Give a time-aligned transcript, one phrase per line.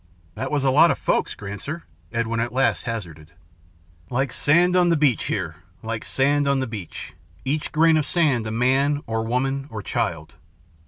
[0.33, 3.33] "That was a lot of folks, Granser," Edwin at last hazarded.
[4.09, 7.13] "Like sand on the beach here, like sand on the beach,
[7.45, 10.33] each grain of sand a man, or woman, or child.